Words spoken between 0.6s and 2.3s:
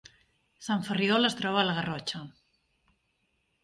Sant Ferriol es troba a la Garrotxa